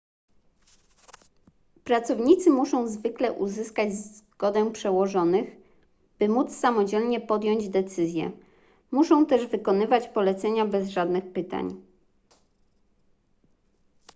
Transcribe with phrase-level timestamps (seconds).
[1.83, 5.49] pracownicy muszą zwykle uzyskać zgodę przełożonych
[6.19, 8.31] by móc samodzielnie podjąć decyzję
[8.91, 11.81] muszą też wykonywać polecenia bez żadnych pytań